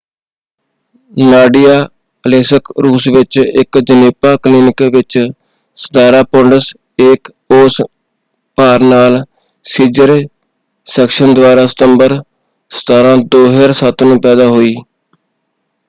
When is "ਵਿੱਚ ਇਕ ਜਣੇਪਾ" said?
3.07-4.35